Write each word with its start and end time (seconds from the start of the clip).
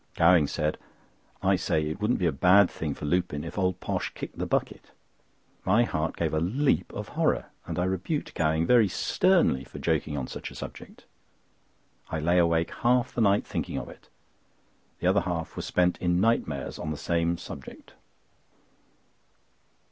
Gowing 0.15 0.47
said: 0.47 0.79
"I 1.43 1.55
say, 1.55 1.85
it 1.87 2.01
wouldn't 2.01 2.17
be 2.17 2.25
a 2.25 2.31
bad 2.31 2.71
thing 2.71 2.95
for 2.95 3.05
Lupin 3.05 3.43
if 3.43 3.55
old 3.55 3.79
Posh 3.79 4.11
kicked 4.15 4.35
the 4.39 4.47
bucket." 4.47 4.89
My 5.63 5.83
heart 5.83 6.17
gave 6.17 6.33
a 6.33 6.39
leap 6.39 6.91
of 6.91 7.09
horror, 7.09 7.51
and 7.67 7.77
I 7.77 7.83
rebuked 7.83 8.33
Gowing 8.33 8.65
very 8.65 8.87
sternly 8.87 9.63
for 9.63 9.77
joking 9.77 10.17
on 10.17 10.25
such 10.25 10.49
a 10.49 10.55
subject. 10.55 11.05
I 12.09 12.19
lay 12.19 12.39
awake 12.39 12.71
half 12.81 13.13
the 13.13 13.21
night 13.21 13.45
thinking 13.45 13.77
of 13.77 13.89
it—the 13.89 15.05
other 15.05 15.21
half 15.21 15.55
was 15.55 15.65
spent 15.67 15.99
in 15.99 16.19
nightmares 16.19 16.79
on 16.79 16.89
the 16.89 16.97
same 16.97 17.37
subject. 17.37 17.93